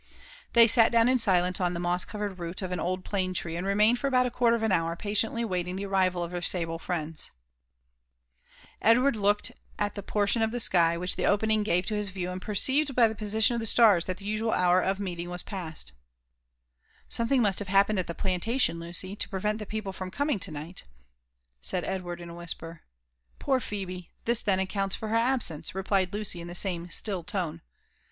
They 0.53 0.65
sat 0.65 0.91
down 0.91 1.07
in 1.07 1.19
silence 1.19 1.61
on 1.61 1.75
the 1.75 1.79
moss 1.79 2.05
covered 2.05 2.39
root 2.39 2.57
^f 2.57 2.71
m 2.71 2.79
old 2.79 3.05
plane 3.05 3.35
tree, 3.35 3.55
and 3.55 3.67
remained 3.67 3.99
for 3.99 4.07
about 4.07 4.25
a 4.25 4.31
quarter 4.31 4.55
of 4.55 4.63
An 4.63 4.71
hour 4.71 4.95
patiently 4.95 5.45
waiting 5.45 5.75
the 5.75 5.85
arrival 5.85 6.23
of 6.23 6.31
their 6.31 6.41
sable 6.41 6.79
(riends. 6.87 7.29
JONiTHAH 7.29 7.49
JBFFERSOK 7.67 8.09
WfflTLAW. 8.09 8.49
US 8.49 8.65
Edward 8.97 9.13
fooked 9.15 9.51
«i 9.77 9.89
Ibat 9.89 10.03
portk>Q 10.07 10.43
af 10.43 10.51
(ho 10.53 10.57
sky 10.57 10.97
which 10.97 11.15
the 11.17 11.23
openkig 11.25 11.63
gave 11.65 11.85
to 11.85 11.93
bis 11.93 12.09
view, 12.09 12.31
«Ad 12.31 12.39
pereeired 12.41 12.85
bj 12.85 12.85
Uie 12.87 13.15
{MMition 13.15 13.53
of 13.53 13.59
the 13.59 13.65
slars 13.67 14.05
that 14.05 14.17
the 14.17 14.25
iiscud 14.35 14.53
hmt 14.57 14.89
of 14.89 14.99
meeting 14.99 15.29
was 15.29 15.43
past. 15.43 15.91
*' 16.51 17.09
SomeihiBg 17.11 17.41
must 17.41 17.59
have 17.59 17.67
happened 17.67 17.99
at 17.99 18.07
the 18.07 18.15
plantation, 18.15 18.79
Lucy, 18.79 19.15
to 19.15 19.29
pre 19.29 19.41
yent 19.41 19.59
the 19.59 19.67
people 19.67 19.93
from 19.93 20.09
coming 20.09 20.39
to 20.39 20.49
night," 20.49 20.83
said 21.61 21.83
Edward 21.83 22.19
in 22.19 22.29
a 22.31 22.33
whisper. 22.33 22.81
Poor 23.37 23.59
Phel^! 23.59 24.07
tiiis 24.25 24.43
then 24.43 24.57
accounts 24.57 24.95
for 24.95 25.09
her 25.09 25.15
absence," 25.15 25.75
replied 25.75 26.11
Lucy 26.11 26.41
in 26.41 26.47
the 26.47 26.55
same 26.55 26.89
still 26.89 27.23
tone. 27.23 27.61